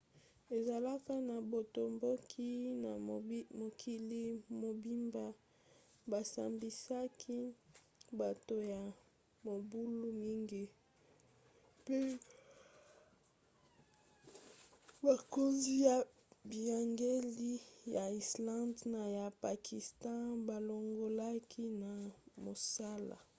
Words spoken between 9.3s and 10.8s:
mobulu mingi